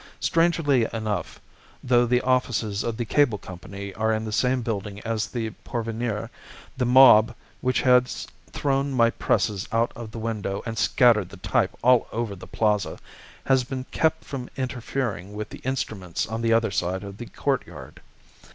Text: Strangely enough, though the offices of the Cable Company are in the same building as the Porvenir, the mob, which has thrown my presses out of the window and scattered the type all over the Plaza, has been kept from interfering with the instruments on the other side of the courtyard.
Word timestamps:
Strangely 0.19 0.87
enough, 0.93 1.39
though 1.83 2.07
the 2.07 2.21
offices 2.21 2.81
of 2.83 2.97
the 2.97 3.05
Cable 3.05 3.37
Company 3.37 3.93
are 3.93 4.11
in 4.11 4.25
the 4.25 4.31
same 4.31 4.63
building 4.63 4.99
as 5.01 5.27
the 5.27 5.51
Porvenir, 5.63 6.31
the 6.75 6.85
mob, 6.87 7.35
which 7.59 7.81
has 7.83 8.25
thrown 8.49 8.93
my 8.93 9.11
presses 9.11 9.67
out 9.71 9.91
of 9.95 10.09
the 10.09 10.17
window 10.17 10.63
and 10.65 10.75
scattered 10.75 11.29
the 11.29 11.37
type 11.37 11.77
all 11.83 12.07
over 12.11 12.35
the 12.35 12.47
Plaza, 12.47 12.97
has 13.45 13.63
been 13.63 13.83
kept 13.91 14.23
from 14.25 14.49
interfering 14.57 15.35
with 15.35 15.49
the 15.49 15.59
instruments 15.59 16.25
on 16.25 16.41
the 16.41 16.51
other 16.51 16.71
side 16.71 17.03
of 17.03 17.17
the 17.17 17.27
courtyard. 17.27 18.01